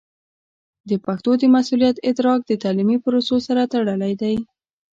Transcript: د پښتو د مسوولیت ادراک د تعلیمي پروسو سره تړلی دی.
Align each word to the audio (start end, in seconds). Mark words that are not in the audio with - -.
د 0.89 0.91
پښتو 1.05 1.31
د 1.37 1.43
مسوولیت 1.53 1.97
ادراک 2.09 2.39
د 2.45 2.51
تعلیمي 2.63 2.97
پروسو 3.03 3.35
سره 3.47 3.61
تړلی 3.73 4.13
دی. 4.21 4.35